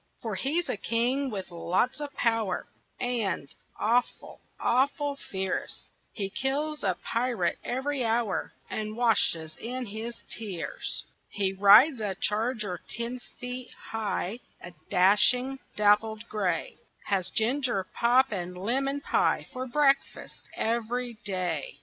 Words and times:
For 0.23 0.33
he's 0.33 0.67
a 0.67 0.77
king 0.77 1.29
with 1.29 1.51
lots 1.51 1.99
of 2.01 2.11
power 2.15 2.65
And 2.99 3.47
awful, 3.79 4.41
awful 4.59 5.15
fierce, 5.15 5.83
He 6.11 6.31
kills 6.31 6.83
a 6.83 6.97
pirate 7.03 7.59
every 7.63 8.03
hour 8.03 8.51
And 8.67 8.97
washes 8.97 9.55
in 9.57 9.85
his 9.85 10.15
tears. 10.35 11.05
He 11.29 11.53
rides 11.53 12.01
a 12.01 12.15
charger 12.19 12.81
ten 12.89 13.19
feet 13.39 13.69
high, 13.91 14.39
A 14.63 14.73
dashing, 14.89 15.59
dappled 15.75 16.27
gray; 16.27 16.77
Has 17.05 17.29
ginger 17.29 17.83
pop 17.93 18.31
and 18.31 18.57
lemon 18.57 19.01
pie 19.01 19.45
For 19.53 19.67
breakfast 19.67 20.49
every 20.57 21.19
day. 21.23 21.75